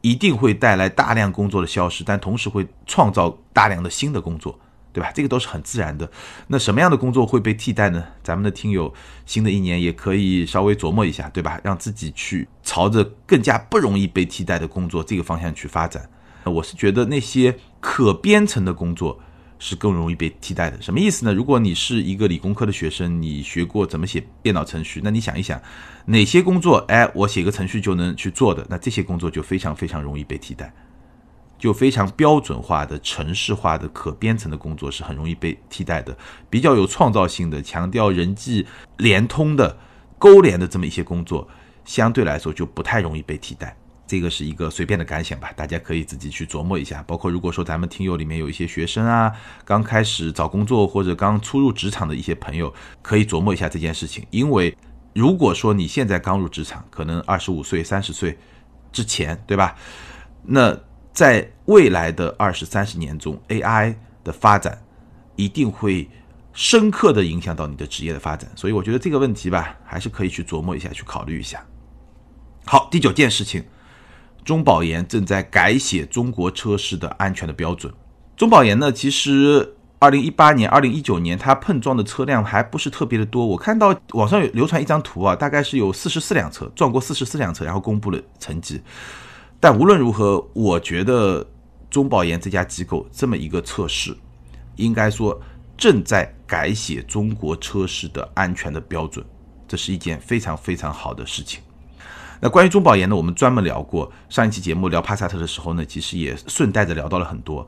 [0.00, 4.58] 一定会带来大量工作的消失，但同时会创造大量的新的工作，
[4.92, 5.12] 对吧？
[5.14, 6.10] 这个都是很自然的。
[6.48, 8.04] 那什么样的工作会被替代呢？
[8.22, 8.92] 咱们的听友
[9.24, 11.60] 新的一年也可以稍微琢磨一下，对吧？
[11.62, 16.08] 让自己去朝着更加不容易被替代的工作这个方向去发展。
[16.50, 19.18] 我是觉得那些可编程的工作
[19.58, 20.80] 是更容易被替代的。
[20.80, 21.32] 什么意思呢？
[21.32, 25.60] 如果你是一个理工科的学生，你学过怎么写电脑程序，那你想一想，
[26.06, 30.72] 哪些工作，哎，我写个程序就能去做的，那这些工作就非常非常容易被替代。
[31.56, 36.14] 就非常标准化的、程式化的、可编程的工作是很容易被替代的。
[36.50, 38.66] 比较有创造性的、强调人际
[38.98, 39.78] 联通的、
[40.18, 41.48] 勾连的这么一些工作，
[41.86, 43.74] 相对来说就不太容易被替代。
[44.06, 47.02] 这个是一个随便的感想吧，大家可以自己去琢磨一下。
[47.04, 49.32] 包括如果说咱们听友里面有一些学生啊，
[49.64, 54.26] 刚开始找工作或者刚初入职场的一些朋友，可以琢磨一下这件事情。
[54.30, 54.76] 因为
[55.14, 58.38] 如果说你现在刚入职场，可能二十五岁、三十岁
[58.92, 59.74] 之前，对吧？
[60.42, 60.78] 那
[61.12, 64.82] 在未来的二十三十年中，AI 的发展
[65.36, 66.10] 一定会
[66.52, 68.50] 深刻的影响到你的职业的发展。
[68.54, 71.64] 所以我觉得这个问题吧，还是可以去琢磨一下，去考虑一下。
[72.66, 73.64] 好，第九件事情。
[74.44, 77.92] 中保研正在改写中国车市的安全的标准。
[78.36, 83.46] 中保研呢，其实二零一八年、二零一九年它碰撞的车辆还不是特别的多。
[83.46, 88.82] 我看到网上有流传一张图啊，大概是有四十四辆车撞过四十四辆车，然后公布了成绩。
[89.58, 91.46] 但无论如何，我觉得
[91.88, 94.14] 中保研这家机构这么一个测试，
[94.76, 95.40] 应该说
[95.74, 99.24] 正在改写中国车市的安全的标准，
[99.66, 101.62] 这是一件非常非常好的事情。
[102.44, 104.12] 那关于中保研呢，我们专门聊过。
[104.28, 107.66] 上一期节目聊帕萨特的时候呢，其实也顺带着聊到了很多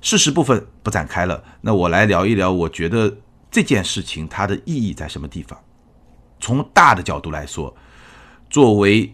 [0.00, 1.42] 事实部分，不展开了。
[1.60, 3.12] 那我来聊一聊，我觉得
[3.50, 5.58] 这件事情它的意义在什么地方？
[6.38, 7.74] 从大的角度来说，
[8.48, 9.12] 作为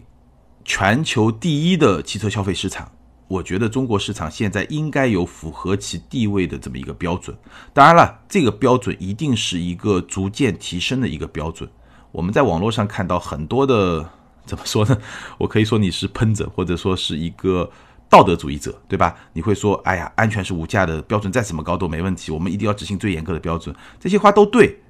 [0.63, 2.93] 全球第一的汽车消费市场，
[3.29, 7.35] 我觉得中国市场现在应该有符合其地位的这么一个标准。
[7.73, 11.71] 当然了，这个标准一定是一个逐渐提升的一个标准。
[12.13, 14.11] 我们在网络上看到很多的。
[14.49, 14.99] 怎么说呢？
[15.37, 17.71] 我可以说你是喷子，或者说是一个
[18.09, 19.15] 道德主义者，对吧？
[19.35, 23.77] 你会说，哎呀，安全是无价的，标准再怎么高都没问题，我们一定要执行最严格的标准。
[24.01, 24.81] 这些话都对，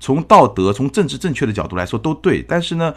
[0.00, 2.42] 从道德、从政治正确的角度来说都对。
[2.42, 2.92] 但是呢，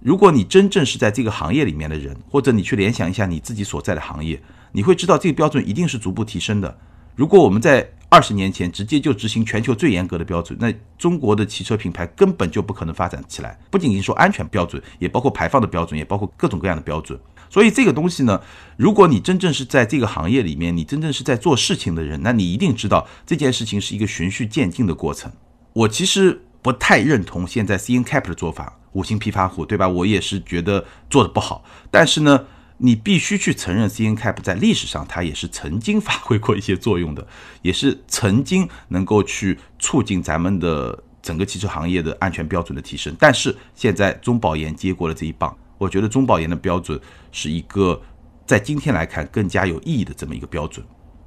[0.00, 6.76] 如果你真正是在这个行业里面的人，或者你去联想一下你自己所在的行业，你会知道这个标准一定是逐步提升的。
[7.14, 13.56] 如果我们在二十年前直接就执行全球最严格的标准，那中国的汽车品牌根本就不可能发展起来。
[13.70, 17.18] 不仅仅说安全标准，也包括排放的标准，也包括各种各样的标准。
[17.48, 18.40] 所以这个东西呢，
[18.76, 25.30] 如果你真正是在这个行业里面，你真正是在做事情的人，那你一定知道这件事情是一个循序渐进的过程。
[25.72, 29.88] 我其实不太认同现在 C N Cap 的做法，五星批发户，对吧？
[29.88, 31.64] 我也是觉得做的不好。
[31.92, 32.44] 但是呢。
[32.82, 37.26] 你必须去承认，C N Cap 在历史上它也是曾经发挥过一些作用的，
[37.60, 43.14] 也是曾经能够去促进咱们的整个汽车行业的安全标准的提升。
[43.18, 46.98] 但是现在中保研接过了这一棒，我觉得中保研的标准
[47.30, 48.00] 是一个
[48.46, 50.82] 在今天来看更加有意义的这么一个标准。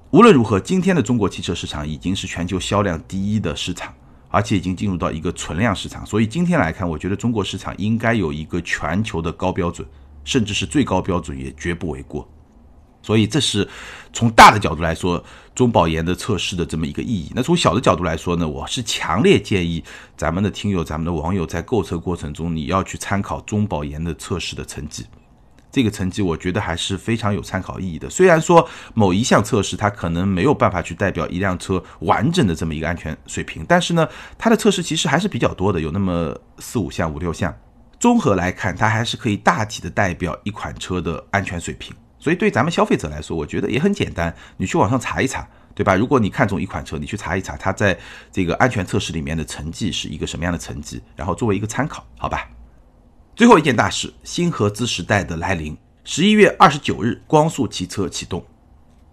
[0.10, 3.94] 无论如何，今天的中国汽车市场已经是全球销量第一的市场，
[4.30, 6.04] 而且已经进入到一个存量市场。
[6.04, 9.88] 所以今天来看，我觉得中国市场应该有一个全球的高标准。
[10.24, 12.28] 甚至是最高标准也绝不为过，
[13.02, 13.68] 所以这是
[14.12, 17.32] 从大的角度来说中保研的测试的这么一个意义。
[17.36, 19.84] 那从小的角度来说呢，我是强烈建议
[20.16, 25.06] 咱们的听友、咱们的网友在购车过程中，你要去参考中保研的测试的成绩。
[25.72, 28.08] 这个成绩我觉得还是非常有参考意义的。
[28.08, 34.08] 虽然说某一项测试它可能没有办法去代表一辆车完整的这么一个安全水平，但是呢，
[34.38, 37.52] 它的测试其实还是比较多的，有那么四五项、五六项。
[38.04, 41.96] 综合来看，它还是可以大体的代表一款车的安全水平。
[42.20, 45.96] 所以对咱们消费者来说，我觉得也很简单，你去网上查一查，对吧？
[45.96, 47.98] 如果你看中一款车，你去查一查它在
[48.30, 52.50] 这个安全测试里面的成绩是一个什么样的成绩，然后作为一个参考，好吧？
[53.38, 58.46] 最后一件大事，新合资时代的来临，十一月二十九日，光速汽车启动。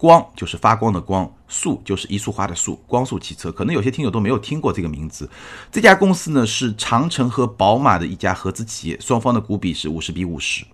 [0.01, 2.83] 光就是发光的光，速就是一束花的速。
[2.87, 5.29] 光速汽车可能有些听友都没有听过这个名字。
[5.71, 10.65] 这家公司呢是长城和宝马的一家合资企业，双方的股比是五十比五十。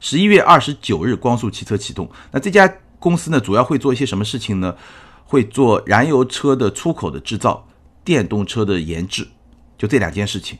[0.00, 2.10] 十一月二十九日，光速汽车启动。
[2.32, 4.74] 那这家公司呢主要会做一些什么事情呢？
[5.24, 7.64] 会做燃油车的出口的制造，
[8.02, 9.28] 电动车的研制，
[9.78, 10.58] 就这两件事情。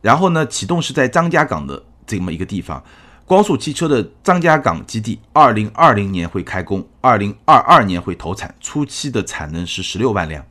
[0.00, 2.82] 然后呢，启动是在张家港的这么一个地方。
[3.30, 10.44] 光速汽车的张家港基地，二零二零年会开工，二零二二年会投产，初期的产能是十六万辆，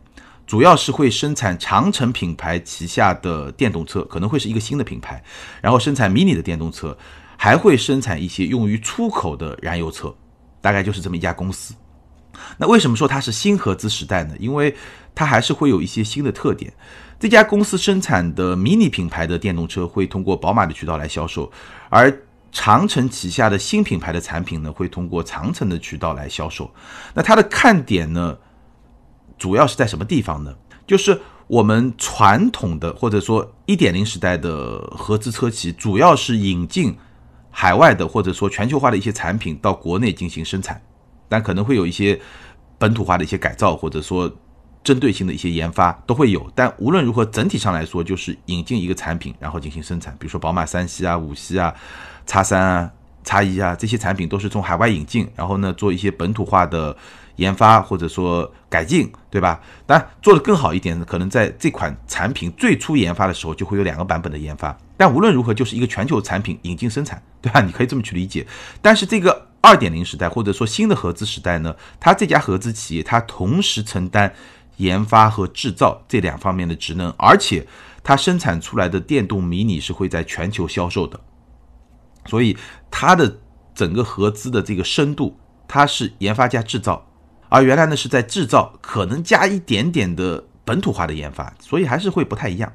[0.47, 5.21] 主要是会生产长城品牌旗下的电动车，可能会是一个新的品牌，
[5.61, 6.97] 然后生产 mini 的电动车，
[7.35, 10.15] 还会生产一些用于出口的燃油车，
[10.61, 11.73] 大概就是这么一家公司。
[12.55, 14.33] 那为什么说它是新合资时代呢？
[14.39, 14.73] 因为
[15.13, 16.71] 它还是会有一些新的特点。
[17.19, 21.51] 这家公司生产的 mini 品牌的电动车会通过宝马的渠道来销售，
[21.89, 22.09] 而
[22.51, 26.69] 长城旗下的新品牌的产品呢，会通过长城的渠道来销售。
[27.13, 28.38] 那它的看点呢，
[29.38, 30.53] 主要是在什么地方呢？
[30.88, 36.97] 就是我们传统的或者说一点零时代的合资车企，主要是引进
[37.51, 40.81] 海外的或者说全球化的一些产品到国内进行生产，
[41.27, 42.19] 但可能会有一些
[42.77, 44.31] 本土化的一些改造，或者说。
[44.81, 46.49] 针对性的一些研发都会有。
[46.55, 50.15] 但无论如何，整体上来说，就是引进一个产品，然后进行生产。
[50.17, 51.75] 比如说宝马三系啊、五系啊、
[52.29, 52.91] 叉三啊、
[53.23, 56.95] 叉一啊这些产品都是从海外引进，然后呢做一些本土化的
[57.37, 59.59] 研发或者说改进，对吧？
[59.87, 64.77] 当然做的更好一点，可能在这款产品最初研发的时候就会有两个版本的研发。
[64.95, 67.61] 但无论如何，就是一个全球产品引进生产，对吧？
[67.61, 68.45] 你可以这么去理解。
[68.79, 74.31] 但是这个二点零时代或者说新的合资时代呢，它这家合资企业它同时承担
[74.77, 77.65] 研发和制造这两方面的职能，而且
[78.03, 81.19] 它生产出来的电动迷你是会在全球销售的，
[82.29, 82.55] 所以
[82.91, 83.39] 它的
[83.73, 85.37] 整个合资的这个深度，
[85.67, 87.07] 它是研发加制造，
[87.49, 92.71] 而原来呢是在制造可能加一点点的本土化的研发，所以还是会不太一样。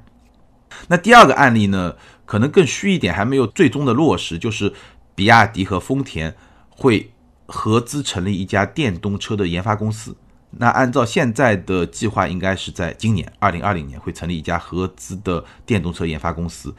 [0.88, 1.94] 那第二个案例呢？
[2.26, 4.72] 可能更虚一点，还没有最终的落实，就是
[5.14, 6.34] 比亚迪和丰田
[6.70, 7.12] 会
[7.44, 10.16] 合资成立一家电动车的研发公司。
[10.52, 16.74] 那按照现在的计划，应该是在今年二零二零年会成立一家合资的电动车研发公司。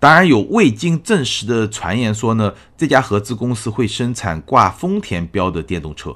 [0.00, 6.14] 当然，有未经证实的传言说呢，这家合资公司会生产挂丰田标的电动车。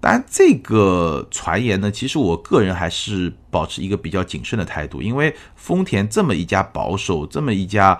[0.00, 7.98] 当然，这个传言呢，其实我个人还是保持一个比较谨慎的态度，因为丰田这么一家保守、这么一家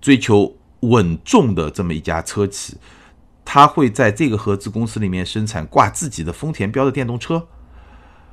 [0.00, 2.76] 追求稳重的这么一家车企，
[3.44, 7.46] 它会在这个合资公司里面生产挂自己的丰田标的电动车，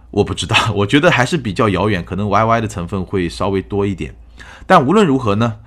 [0.10, 4.16] 我不知道， 我觉得还是比较遥远，可能 YY 的成分会稍微多一点。
[4.66, 5.60] 但无论如何呢，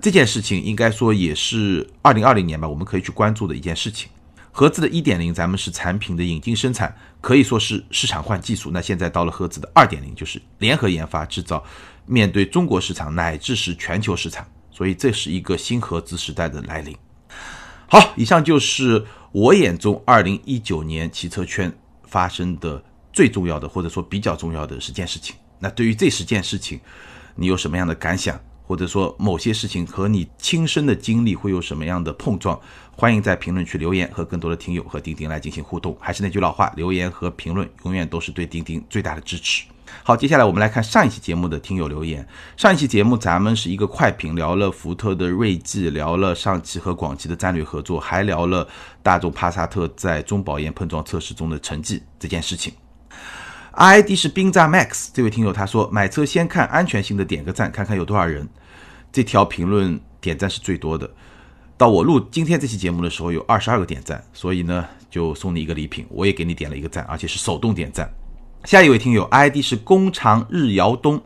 [0.00, 4.08] 这件事情应该说也是二零二零年吧，我们可以去关注的一件事情。
[4.50, 8.70] 合资的一点零，咱们是产品的引进生产，可以说是市场换技术。
[8.70, 11.62] 那现在到了合资的二点零，就是联合研发制造，
[12.04, 16.94] 面对中国市场乃至是全球市场，所以这是一个新合资时代的来临。
[17.86, 21.72] 好，以上就是我眼中二零一九年汽车圈
[22.04, 25.34] 发生的最重要的，或者说比较重要的十件事情。
[25.58, 26.78] 那对于这十件事情，
[27.34, 28.38] 你有什么样的感想？
[28.66, 32.58] 或者说某些事情和你亲身的经历会有什么样的碰撞？
[32.94, 35.96] 欢迎在评论区留言，和更多的听友和钉钉来进行互动。
[35.98, 39.64] 还是那句老话，留言和评论永远都是对钉钉最大的支持。
[40.02, 42.26] 好，接下来我们来看上一期节目的听友留言。
[42.56, 48.66] 上一期节目咱们是一个快评，聊了福特的锐际，聊了上汽和广汽的战略合作，还聊了
[49.02, 52.72] 大众帕萨特在中保研碰撞测试中的成绩这件事情。
[53.74, 58.46] ID 是冰炸 Max 这位听友他说买车先看安全性的点个赞，看看有多少人。
[59.10, 61.10] 这条评论点赞是最多的，
[61.78, 68.12] 到我录今天这期节目的时候有二十二个点赞，所以呢就送你一个礼品，我也给你点了一个赞，而且是手动点赞。
[68.64, 71.22] 下一位听友 ID 是弓长日遥东，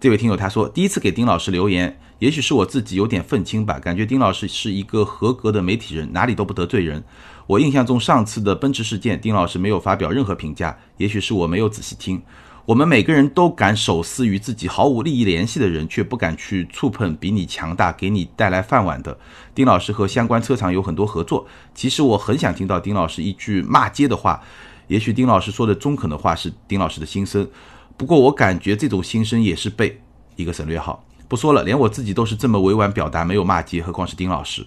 [0.00, 7.02] 这位听友他说第一次给丁老师留言，也许是我自己有点愤青吧，感觉丁老师是一个合格的媒体人，哪里都不得罪人。
[7.46, 12.22] 我印象中上次的奔驰事件，丁老师没有发表任何评价，也许是我没有仔细听。
[12.64, 19.18] 我们每个人都敢手撕与自己毫无利益联系的人，却不敢去触碰比你强大、给你带来饭碗的。
[19.52, 21.44] 丁老师和相关车厂有很多合作。
[21.74, 24.40] 其实我很想听到丁老师一句骂街的话，
[24.86, 27.48] 也许丁老师说的中肯的话是丁老师的心声。
[27.96, 30.00] 不过我感觉这种心声也是被
[30.36, 34.64] 一个省略号不说了，连我自己都是这么委婉表达，没有骂街，何况是丁老师？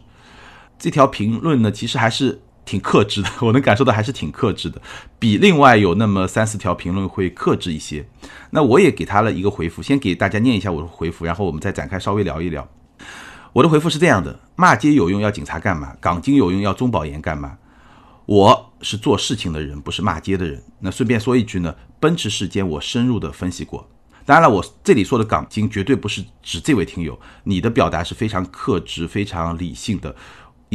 [0.77, 2.41] 这条评论呢，其实还是。
[2.65, 4.81] 挺克制的， 我能感受到还是挺克制的，
[5.19, 8.05] 比另外有那么三四条评论会克制一些。
[8.49, 12.67] 那我也给他了一个回复，先给大家念一下我的回复，然后我们再展开稍微聊一聊。
[13.53, 15.95] 我的回复是这样的：骂街有用，要警察干嘛？
[16.01, 17.57] 港金有用，要中保研干嘛？
[18.25, 20.63] 我是做事情的人，不是骂街的人。
[20.79, 23.87] 那顺便说一句呢，奔驰事件我深入的分析过。
[24.25, 30.15] 当然了，我这里说的港金绝对不是指这位听友，你的表达是非常克制、非常理性的。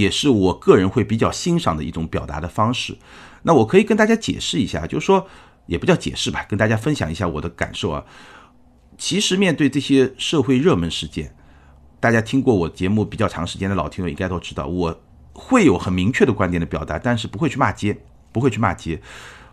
[0.00, 2.96] 也是我个人会比较欣赏的一种表达的方式。
[3.42, 5.26] 那我可以跟大家解释一下，就是说
[5.66, 8.04] 也不叫解释吧，跟大家分享一下我的感受啊。
[8.98, 11.34] 其实面对这些社会热门事件，
[12.00, 15.00] 大家听过我节目比较长时间的老听友应该都知道，我
[15.32, 17.96] 会有很明确的观点的表达，但是不会去骂街，
[18.32, 19.00] 不会去骂街。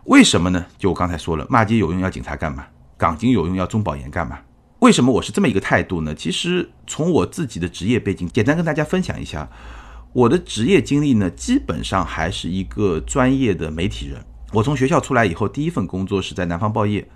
[0.04, 0.66] 为什么呢？
[0.76, 2.66] 就我刚才说了，骂街有用，要警察干嘛？
[2.98, 4.38] 港警有用，要中保研干嘛？
[4.80, 6.14] 为什么我是这么一个态度呢？
[6.14, 9.48] 其实从我自己的职业背景，简单跟大家分享一下。
[10.18, 14.20] 我的职业经历呢，基本上还是一个专业的媒体人。
[14.52, 17.08] 我从学校出来以后，第一份工作是在南方报业。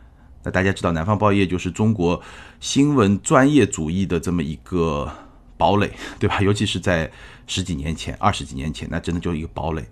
[0.44, 2.22] 那大家知道，南方报业就是中国
[2.60, 5.10] 新闻专业主义的这么一个
[5.56, 5.90] 堡垒，
[6.20, 6.40] 对吧？
[6.42, 7.10] 尤其是在
[7.48, 9.84] 十几年前、二十几年前，那真的就是一个堡垒。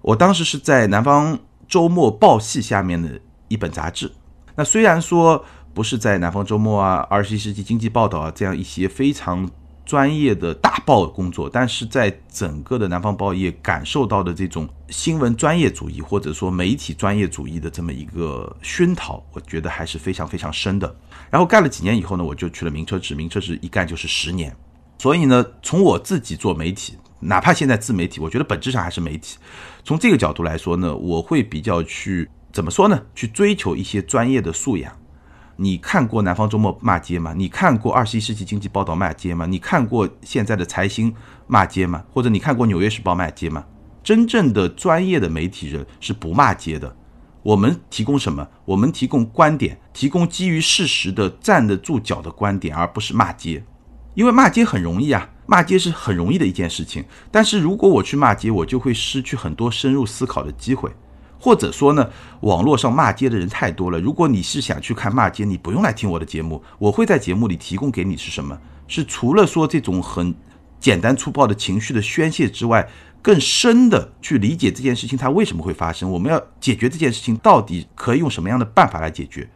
[0.00, 4.10] 我当时是在南方周末报系下面的一本杂志。
[4.54, 5.44] 那虽然说
[5.74, 9.50] 不是在南方周末啊、二十一世纪经济报道啊这样一些非常。
[9.84, 20.96] 专业的大报工作，但是在整个的南方报业感受到的这种新闻专业主义或者说媒体专业主义的这么一个熏陶，我觉得还是非常非常深的。
[21.30, 24.54] 然后干了几年以后呢，我就去了名车志，名车志一干就是十年。
[24.98, 29.36] 所以呢，从我自己做媒体，哪怕现在自媒体，我觉得本质上还是媒体。
[29.84, 33.02] 从这个角度来说呢，我会比较去怎么说呢？
[33.14, 34.96] 去追求一些专业的素养。
[35.56, 37.32] 你看过《南方周末》骂街吗？
[37.36, 39.46] 你看过《二十一世纪经济报道》骂街吗？
[39.46, 41.14] 你看过现在的财新
[41.46, 42.02] 骂街吗？
[42.12, 43.64] 或者你看过《纽约时报》骂街吗？
[44.02, 46.96] 真正的专业的媒体人是不骂街的。
[47.42, 48.48] 我们提供什么？
[48.64, 53.64] 我们提供观点，提供基于事实的站得住脚的观点，而不是骂街。
[54.14, 57.04] 因为骂街很容易啊，骂街是很容易的一件事情。
[57.30, 60.90] 但是如果我去骂街，我就会失去很多深入思考的机会。
[61.44, 62.08] 或者说呢，
[62.40, 64.00] 网络上骂街的人太多了。
[64.00, 66.62] 如果你是想去看骂街，你不用来听我的节目。
[66.78, 68.58] 我会在节目里提供给你是什么？
[68.88, 70.34] 是除了说这种很
[70.80, 72.88] 简单粗暴的情绪的宣泄之外，
[73.20, 76.10] 更深的去理解这件事情它为什么会发生。
[76.10, 79.46] 我们要解决这件事情，到底可以用什么样的办法来解决？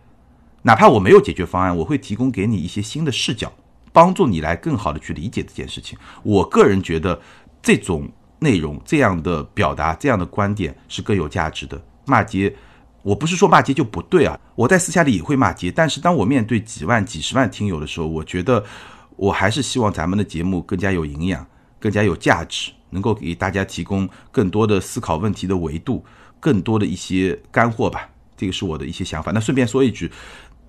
[0.65, 3.51] 哪怕我没有解决方案，我会提供给你一些新的视角，
[3.95, 5.99] 帮助你来更好的去理解这件事情。
[6.23, 7.19] 我个人觉得
[7.63, 8.07] 这种。
[8.41, 11.81] 内容这样的表达，这样的观点是更有价值的。
[12.05, 12.55] 骂街，
[13.03, 15.71] 我不是说骂街就不对啊，我在私下里也会骂街。
[15.71, 18.65] 但是当我面对几万、几十万听友的时候，我觉得
[19.17, 21.47] 我还是希望咱们的节目更加有营养，
[21.79, 26.05] 更加有价值，能够给大家提供更多的思考问题的维度，
[26.39, 28.09] 更多的一些干货吧。
[28.37, 29.33] 这个是我的一些想法。
[29.33, 30.11] 那顺便说一句，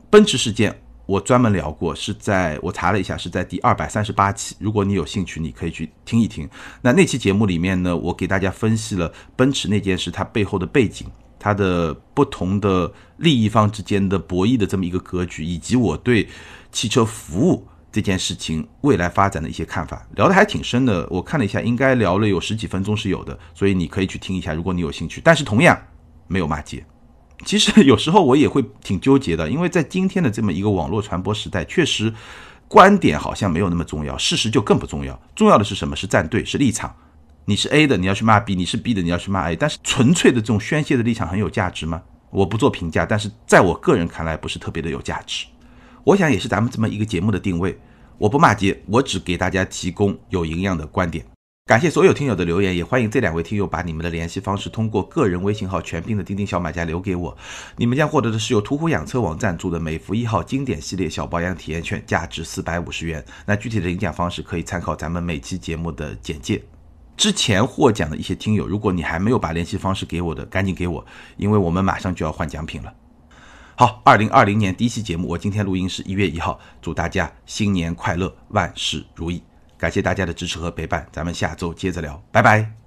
[0.10, 0.82] 奔驰事件。
[1.10, 4.56] 我专门聊过，是在我查了一下，是在第二百三十八期。
[4.60, 6.48] 如果你有兴趣，你可以去听一听。
[6.84, 11.08] 那那期节目里面呢，我给大家分析了奔驰那件事它背后的背景，
[11.40, 16.30] 它的不同的利益方之间的博弈的这么一个格局，以及我对
[16.72, 21.08] 汽车服务这件事情未来发展的一些看法，聊得还挺深的。
[21.10, 25.20] 我看了一下，应该聊了有十几分钟是有的，所以你可以去听一下，如果你有兴趣。
[25.24, 25.76] 但是同样
[26.28, 26.86] 没有骂街。
[27.46, 32.14] 其实有时候我也会挺纠结的，因为在今天的这么一个网络传播时代，确实
[32.68, 35.20] 观点好像没有那么重要，事实就更不重要。
[35.36, 35.96] 重要的是什么？
[35.96, 36.94] 是站队，是立场。
[37.46, 39.56] 你是 A 的，你要去骂 B；你是 B 的，你要去骂 A。
[39.56, 42.02] 但是纯粹的这种宣泄的立场很有价值吗？
[42.30, 45.48] 我不做评价，但是在我个人看来，不是特别的有价值。
[46.04, 47.76] 我想也是咱们这么一个节目的定位，
[48.20, 51.26] 我不骂街，我只给大家提供有营养的观点。
[51.70, 57.38] 感谢所有听友的留言，也欢迎这两位听友把你们的联系方式通过个人微信号全拼的钉钉小买家留给我，
[57.78, 63.24] 你们将获得的是由途虎养车网赞助的美孚一号经典系列小保养体验券，价值四百五十元。
[63.46, 66.60] 那具体的领奖方式可以参考咱们每期节目的简介。
[67.16, 71.06] 之前获奖的一些听友，如果你还没有把联系方式给我的，赶紧给我，
[71.38, 72.92] 因为我们马上就要换奖品了。
[73.76, 79.44] 好，二零二零年第一期节目，我今天录音是一月一号，祝大家新年快乐，万事如意。
[79.80, 82.79] 感谢大家的支持和陪伴，咱们下周接着聊，拜拜。